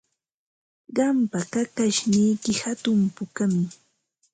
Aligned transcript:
Qampa 0.95 1.39
kakashniyki 1.51 2.51
hatun 2.61 2.99
pukami. 3.15 3.65